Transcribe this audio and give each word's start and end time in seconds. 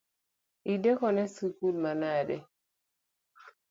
Idekone 0.73 1.23
sikul 1.33 1.73
manade? 1.81 2.37